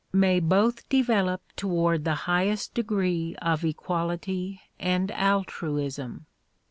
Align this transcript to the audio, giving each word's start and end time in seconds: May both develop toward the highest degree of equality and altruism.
May 0.13 0.39
both 0.39 0.89
develop 0.89 1.43
toward 1.55 2.05
the 2.05 2.15
highest 2.25 2.73
degree 2.73 3.35
of 3.39 3.63
equality 3.63 4.59
and 4.79 5.11
altruism. 5.11 6.25